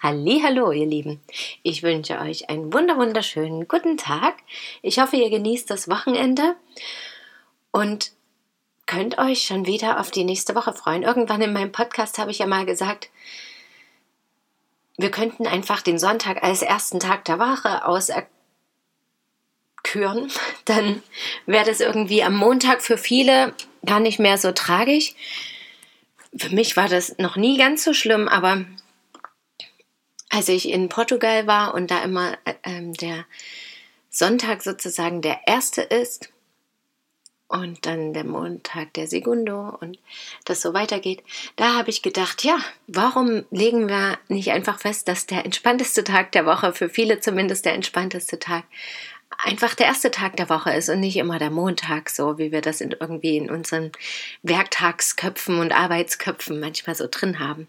[0.00, 1.20] Hallo, ihr Lieben.
[1.64, 4.36] Ich wünsche euch einen wunder wunderschönen guten Tag.
[4.80, 6.54] Ich hoffe, ihr genießt das Wochenende
[7.72, 8.12] und
[8.86, 11.02] könnt euch schon wieder auf die nächste Woche freuen.
[11.02, 13.10] Irgendwann in meinem Podcast habe ich ja mal gesagt,
[14.96, 18.30] wir könnten einfach den Sonntag als ersten Tag der Woche auserküren.
[20.64, 21.02] Dann
[21.46, 23.52] wäre das irgendwie am Montag für viele
[23.84, 25.16] gar nicht mehr so tragisch.
[26.36, 28.64] Für mich war das noch nie ganz so schlimm, aber
[30.30, 33.24] als ich in Portugal war und da immer äh, ähm, der
[34.10, 36.30] Sonntag sozusagen der erste ist
[37.46, 39.98] und dann der Montag der Segundo und
[40.44, 41.22] das so weitergeht,
[41.56, 46.32] da habe ich gedacht, ja, warum legen wir nicht einfach fest, dass der entspannteste Tag
[46.32, 48.64] der Woche, für viele zumindest der entspannteste Tag,
[49.44, 52.60] einfach der erste Tag der Woche ist und nicht immer der Montag, so wie wir
[52.60, 53.92] das in, irgendwie in unseren
[54.42, 57.68] Werktagsköpfen und Arbeitsköpfen manchmal so drin haben.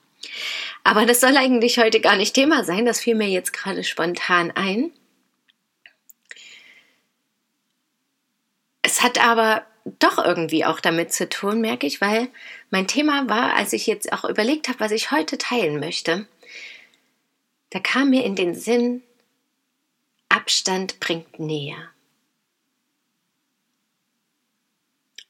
[0.83, 4.51] Aber das soll eigentlich heute gar nicht Thema sein, das fiel mir jetzt gerade spontan
[4.51, 4.91] ein.
[8.81, 9.65] Es hat aber
[9.99, 12.27] doch irgendwie auch damit zu tun, merke ich, weil
[12.69, 16.27] mein Thema war, als ich jetzt auch überlegt habe, was ich heute teilen möchte,
[17.69, 19.03] da kam mir in den Sinn,
[20.27, 21.89] Abstand bringt Nähe.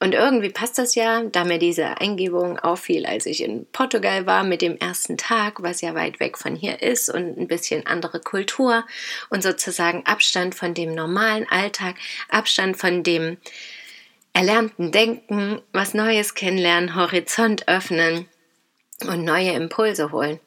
[0.01, 4.45] Und irgendwie passt das ja, da mir diese Eingebung auffiel, als ich in Portugal war
[4.45, 8.21] mit dem ersten Tag, was ja weit weg von hier ist und ein bisschen andere
[8.21, 8.85] Kultur
[9.29, 11.95] und sozusagen Abstand von dem normalen Alltag,
[12.29, 13.37] Abstand von dem
[14.31, 18.25] erlernten Denken, was Neues kennenlernen, Horizont öffnen
[19.05, 20.39] und neue Impulse holen.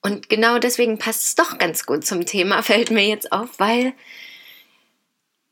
[0.00, 3.94] Und genau deswegen passt es doch ganz gut zum Thema, fällt mir jetzt auf, weil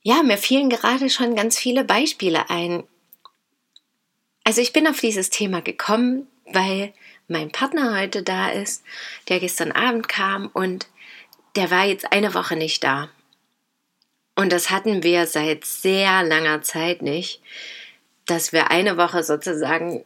[0.07, 2.85] ja, mir fielen gerade schon ganz viele Beispiele ein.
[4.45, 6.93] Also ich bin auf dieses Thema gekommen, weil
[7.27, 8.85] mein Partner heute da ist,
[9.29, 10.87] der gestern Abend kam und
[11.57, 13.11] der war jetzt eine Woche nicht da.
[14.37, 17.43] Und das hatten wir seit sehr langer Zeit nicht,
[18.27, 20.05] dass wir eine Woche sozusagen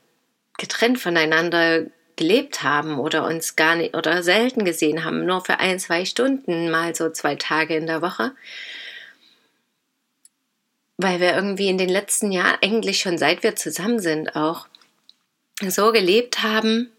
[0.57, 1.85] getrennt voneinander
[2.17, 6.71] gelebt haben oder uns gar nicht oder selten gesehen haben, nur für ein, zwei Stunden,
[6.71, 8.33] mal so zwei Tage in der Woche
[11.03, 14.67] weil wir irgendwie in den letzten Jahren, eigentlich schon seit wir zusammen sind, auch
[15.67, 16.91] so gelebt haben,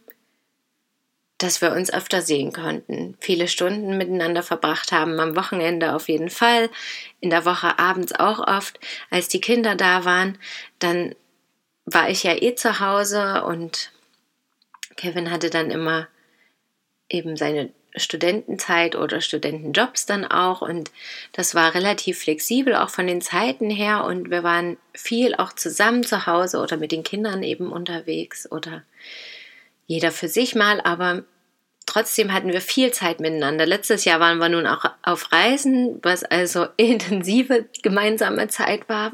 [1.37, 6.29] dass wir uns öfter sehen konnten, viele Stunden miteinander verbracht haben, am Wochenende auf jeden
[6.29, 6.69] Fall,
[7.19, 8.79] in der Woche abends auch oft.
[9.09, 10.37] Als die Kinder da waren,
[10.79, 11.15] dann
[11.85, 13.91] war ich ja eh zu Hause und
[14.97, 16.07] Kevin hatte dann immer
[17.09, 20.91] eben seine Studentenzeit oder Studentenjobs dann auch und
[21.33, 26.03] das war relativ flexibel auch von den Zeiten her und wir waren viel auch zusammen
[26.03, 28.83] zu Hause oder mit den Kindern eben unterwegs oder
[29.87, 31.23] jeder für sich mal, aber
[31.85, 33.65] trotzdem hatten wir viel Zeit miteinander.
[33.65, 39.13] Letztes Jahr waren wir nun auch auf Reisen, was also intensive gemeinsame Zeit war.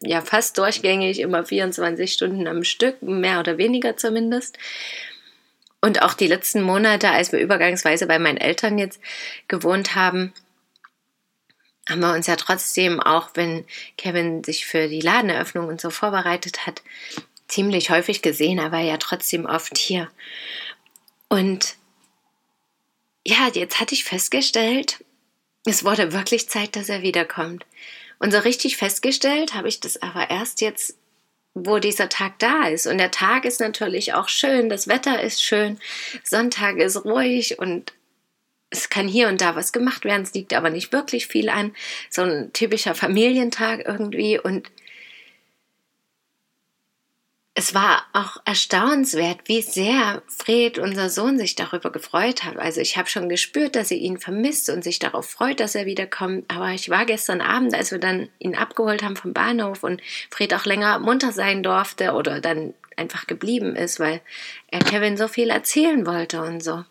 [0.00, 4.58] Ja, fast durchgängig, immer 24 Stunden am Stück, mehr oder weniger zumindest.
[5.84, 8.98] Und auch die letzten Monate, als wir übergangsweise bei meinen Eltern jetzt
[9.48, 10.32] gewohnt haben,
[11.86, 13.66] haben wir uns ja trotzdem, auch wenn
[13.98, 16.80] Kevin sich für die Ladeneröffnung und so vorbereitet hat,
[17.48, 18.58] ziemlich häufig gesehen.
[18.58, 20.10] Er war ja trotzdem oft hier.
[21.28, 21.76] Und
[23.26, 25.04] ja, jetzt hatte ich festgestellt,
[25.66, 27.66] es wurde wirklich Zeit, dass er wiederkommt.
[28.18, 30.96] Und so richtig festgestellt habe ich das aber erst jetzt
[31.54, 32.86] wo dieser Tag da ist.
[32.86, 35.78] Und der Tag ist natürlich auch schön, das Wetter ist schön,
[36.22, 37.92] Sonntag ist ruhig und
[38.70, 41.72] es kann hier und da was gemacht werden, es liegt aber nicht wirklich viel an.
[42.10, 44.68] So ein typischer Familientag irgendwie und
[47.56, 52.56] es war auch erstaunenswert, wie sehr Fred, unser Sohn, sich darüber gefreut hat.
[52.56, 55.86] Also ich habe schon gespürt, dass er ihn vermisst und sich darauf freut, dass er
[55.86, 56.46] wiederkommt.
[56.48, 60.52] Aber ich war gestern Abend, als wir dann ihn abgeholt haben vom Bahnhof und Fred
[60.52, 64.20] auch länger munter sein durfte oder dann einfach geblieben ist, weil
[64.72, 66.84] er Kevin so viel erzählen wollte und so.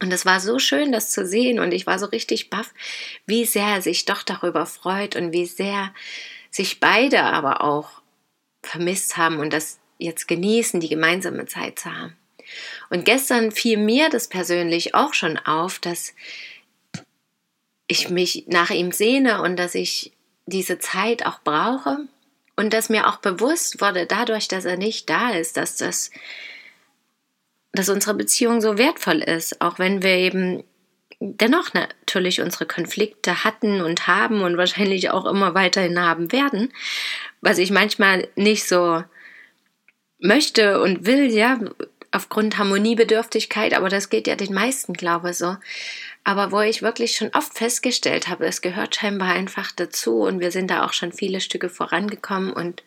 [0.00, 2.72] Und es war so schön, das zu sehen und ich war so richtig baff,
[3.26, 5.92] wie sehr er sich doch darüber freut und wie sehr
[6.50, 8.02] sich beide aber auch
[8.66, 12.16] vermisst haben und das jetzt genießen, die gemeinsame Zeit zu haben.
[12.90, 16.14] Und gestern fiel mir das persönlich auch schon auf, dass
[17.86, 20.12] ich mich nach ihm sehne und dass ich
[20.46, 22.06] diese Zeit auch brauche
[22.56, 26.10] und dass mir auch bewusst wurde, dadurch, dass er nicht da ist, dass das,
[27.72, 30.64] dass unsere Beziehung so wertvoll ist, auch wenn wir eben
[31.20, 36.72] dennoch natürlich unsere Konflikte hatten und haben und wahrscheinlich auch immer weiterhin haben werden,
[37.44, 39.04] was ich manchmal nicht so
[40.18, 41.60] möchte und will, ja,
[42.10, 45.56] aufgrund Harmoniebedürftigkeit, aber das geht ja den meisten, glaube ich, so.
[46.22, 50.50] Aber wo ich wirklich schon oft festgestellt habe, es gehört scheinbar einfach dazu und wir
[50.50, 52.82] sind da auch schon viele Stücke vorangekommen und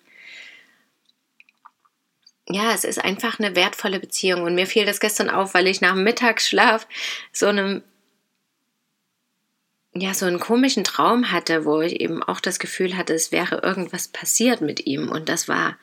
[2.50, 5.82] ja, es ist einfach eine wertvolle Beziehung und mir fiel das gestern auf, weil ich
[5.82, 6.88] nach dem Mittagsschlaf
[7.32, 7.84] so einem
[10.02, 13.62] ja, so einen komischen Traum hatte, wo ich eben auch das Gefühl hatte, es wäre
[13.64, 15.10] irgendwas passiert mit ihm.
[15.10, 15.78] Und das war,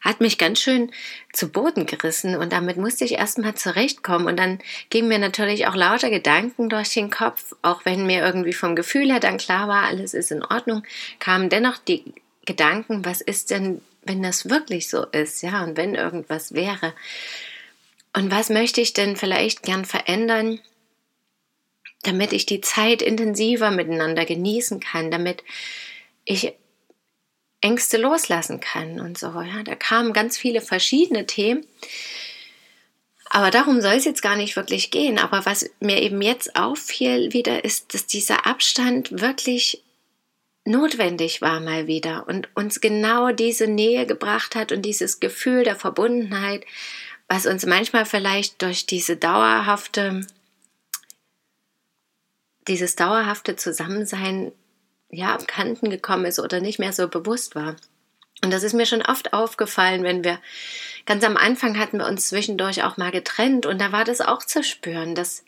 [0.00, 0.90] hat mich ganz schön
[1.32, 2.36] zu Boden gerissen.
[2.36, 4.26] Und damit musste ich erstmal zurechtkommen.
[4.26, 4.58] Und dann
[4.90, 9.10] gingen mir natürlich auch lauter Gedanken durch den Kopf, auch wenn mir irgendwie vom Gefühl
[9.10, 10.82] her dann klar war, alles ist in Ordnung,
[11.18, 12.04] kamen dennoch die
[12.46, 16.92] Gedanken, was ist denn, wenn das wirklich so ist, ja, und wenn irgendwas wäre.
[18.12, 20.60] Und was möchte ich denn vielleicht gern verändern?
[22.06, 25.42] Damit ich die Zeit intensiver miteinander genießen kann, damit
[26.24, 26.54] ich
[27.60, 29.28] Ängste loslassen kann und so.
[29.28, 31.66] Ja, da kamen ganz viele verschiedene Themen.
[33.30, 35.18] Aber darum soll es jetzt gar nicht wirklich gehen.
[35.18, 39.82] Aber was mir eben jetzt auffiel wieder, ist, dass dieser Abstand wirklich
[40.64, 45.76] notwendig war mal wieder und uns genau diese Nähe gebracht hat und dieses Gefühl der
[45.76, 46.64] Verbundenheit,
[47.28, 50.26] was uns manchmal vielleicht durch diese dauerhafte
[52.68, 54.52] dieses dauerhafte Zusammensein
[55.10, 57.76] ja abkanten gekommen ist oder nicht mehr so bewusst war.
[58.42, 60.40] Und das ist mir schon oft aufgefallen, wenn wir
[61.06, 64.42] ganz am Anfang hatten wir uns zwischendurch auch mal getrennt und da war das auch
[64.42, 65.44] zu spüren, dass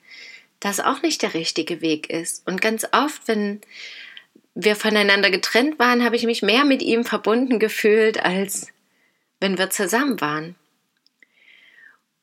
[0.61, 2.47] das auch nicht der richtige Weg ist.
[2.47, 3.61] Und ganz oft, wenn
[4.55, 8.69] wir voneinander getrennt waren, habe ich mich mehr mit ihm verbunden gefühlt, als
[9.41, 10.55] wenn wir zusammen waren.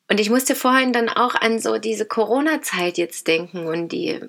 [0.09, 4.19] Und ich musste vorhin dann auch an so diese Corona-Zeit jetzt denken und die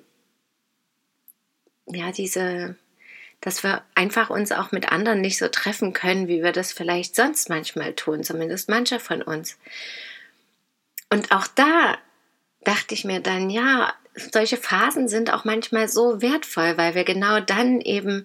[1.87, 2.75] ja, diese,
[3.41, 7.15] dass wir einfach uns auch mit anderen nicht so treffen können, wie wir das vielleicht
[7.15, 9.57] sonst manchmal tun, zumindest mancher von uns.
[11.09, 11.97] Und auch da
[12.63, 17.39] dachte ich mir dann, ja, solche Phasen sind auch manchmal so wertvoll, weil wir genau
[17.39, 18.23] dann eben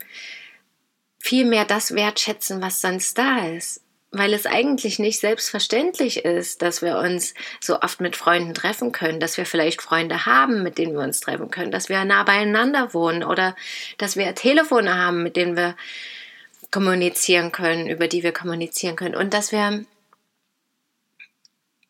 [1.18, 6.82] viel mehr das wertschätzen, was sonst da ist weil es eigentlich nicht selbstverständlich ist, dass
[6.82, 10.94] wir uns so oft mit Freunden treffen können, dass wir vielleicht Freunde haben, mit denen
[10.94, 13.54] wir uns treffen können, dass wir nah beieinander wohnen oder
[13.98, 15.76] dass wir Telefone haben, mit denen wir
[16.72, 19.14] kommunizieren können, über die wir kommunizieren können.
[19.14, 19.84] Und dass wir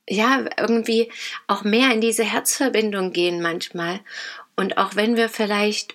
[0.07, 1.11] ja irgendwie
[1.47, 4.01] auch mehr in diese Herzverbindung gehen manchmal.
[4.57, 5.95] Und auch wenn wir vielleicht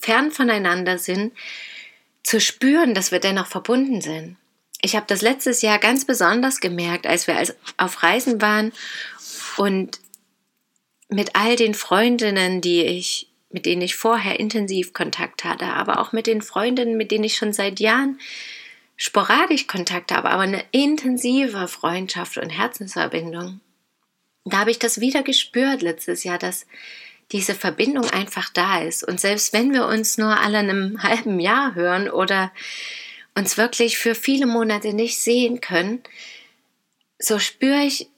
[0.00, 1.32] fern voneinander sind,
[2.24, 4.36] zu spüren, dass wir dennoch verbunden sind
[4.84, 7.42] ich habe das letztes Jahr ganz besonders gemerkt, als wir
[7.78, 8.72] auf Reisen waren
[9.56, 9.98] und
[11.08, 16.12] mit all den Freundinnen, die ich, mit denen ich vorher intensiv Kontakt hatte, aber auch
[16.12, 18.18] mit den Freundinnen, mit denen ich schon seit Jahren
[18.96, 23.60] sporadisch Kontakt habe, aber eine intensive Freundschaft und Herzensverbindung.
[24.44, 26.66] Da habe ich das wieder gespürt letztes Jahr, dass
[27.32, 29.02] diese Verbindung einfach da ist.
[29.02, 32.52] Und selbst wenn wir uns nur alle einem halben Jahr hören oder
[33.34, 36.02] uns wirklich für viele Monate nicht sehen können,
[37.18, 38.08] so spüre ich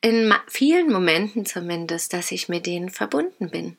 [0.00, 3.76] in vielen Momenten zumindest, dass ich mit denen verbunden bin.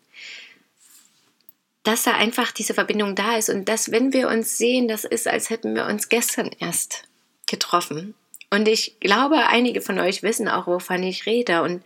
[1.83, 5.27] Dass da einfach diese Verbindung da ist und dass, wenn wir uns sehen, das ist,
[5.27, 7.03] als hätten wir uns gestern erst
[7.47, 8.15] getroffen.
[8.49, 11.61] Und ich glaube, einige von euch wissen auch, wovon ich rede.
[11.61, 11.83] Und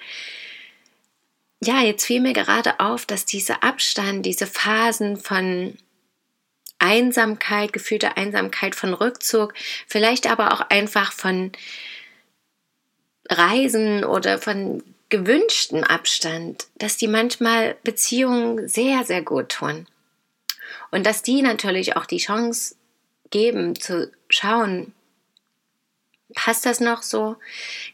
[1.64, 5.78] ja, jetzt fiel mir gerade auf, dass dieser Abstand, diese Phasen von
[6.84, 9.54] Einsamkeit, gefühlte Einsamkeit von Rückzug,
[9.88, 11.52] vielleicht aber auch einfach von
[13.30, 19.88] Reisen oder von gewünschtem Abstand, dass die manchmal Beziehungen sehr, sehr gut tun.
[20.92, 22.76] Und dass die natürlich auch die Chance
[23.30, 24.94] geben zu schauen,
[26.36, 27.36] Passt das noch so?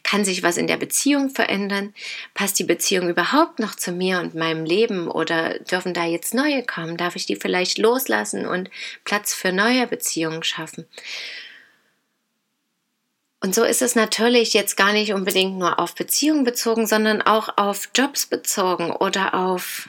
[0.02, 1.94] Kann sich was in der Beziehung verändern?
[2.34, 6.64] Passt die Beziehung überhaupt noch zu mir und meinem Leben oder dürfen da jetzt neue
[6.64, 6.96] kommen?
[6.96, 8.70] Darf ich die vielleicht loslassen und
[9.04, 10.86] Platz für neue Beziehungen schaffen?
[13.42, 17.56] Und so ist es natürlich jetzt gar nicht unbedingt nur auf Beziehungen bezogen, sondern auch
[17.56, 19.88] auf Jobs bezogen oder auf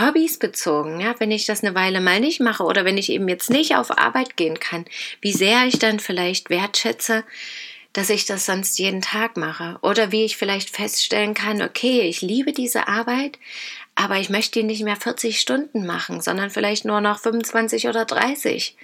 [0.00, 3.28] Hobbys bezogen, ja, wenn ich das eine Weile mal nicht mache oder wenn ich eben
[3.28, 4.84] jetzt nicht auf Arbeit gehen kann,
[5.20, 7.24] wie sehr ich dann vielleicht wertschätze,
[7.92, 12.22] dass ich das sonst jeden Tag mache oder wie ich vielleicht feststellen kann, okay, ich
[12.22, 13.38] liebe diese Arbeit,
[13.94, 18.04] aber ich möchte die nicht mehr 40 Stunden machen, sondern vielleicht nur noch 25 oder
[18.04, 18.76] 30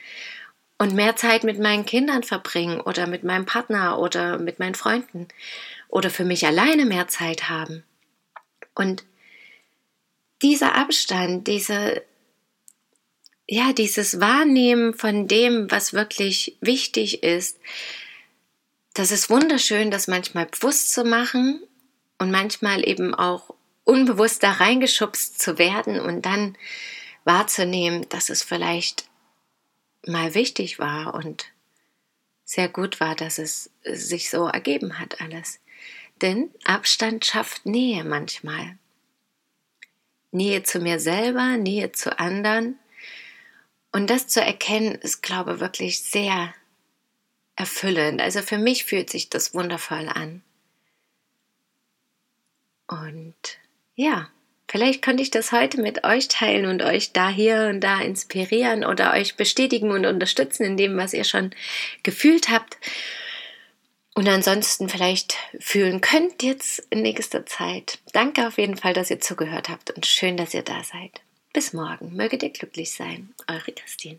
[0.79, 5.29] und mehr Zeit mit meinen Kindern verbringen oder mit meinem Partner oder mit meinen Freunden
[5.89, 7.85] oder für mich alleine mehr Zeit haben.
[8.75, 9.05] Und
[10.43, 12.03] dieser Abstand, diese,
[13.47, 17.59] ja, dieses Wahrnehmen von dem, was wirklich wichtig ist,
[18.95, 21.63] das ist wunderschön, das manchmal bewusst zu machen
[22.19, 26.57] und manchmal eben auch unbewusst da reingeschubst zu werden und dann
[27.25, 29.09] wahrzunehmen, dass es vielleicht
[30.07, 31.47] mal wichtig war und
[32.45, 35.61] sehr gut war, dass es sich so ergeben hat alles.
[36.23, 38.79] Denn Abstand schafft Nähe manchmal.
[40.37, 42.79] Nähe zu mir selber, Nähe zu anderen.
[43.93, 46.55] Und das zu erkennen, ist, glaube ich, wirklich sehr
[47.57, 48.21] erfüllend.
[48.21, 50.43] Also für mich fühlt sich das wundervoll an.
[52.87, 53.35] Und
[53.95, 54.29] ja,
[54.69, 58.85] vielleicht konnte ich das heute mit euch teilen und euch da hier und da inspirieren
[58.85, 61.51] oder euch bestätigen und unterstützen in dem, was ihr schon
[62.03, 62.77] gefühlt habt
[64.17, 67.99] und ansonsten vielleicht fühlen könnt jetzt in nächster Zeit.
[68.13, 71.21] Danke auf jeden Fall, dass ihr zugehört habt und schön, dass ihr da seid.
[71.53, 73.35] Bis morgen, möget ihr glücklich sein.
[73.47, 74.19] Eure Christine.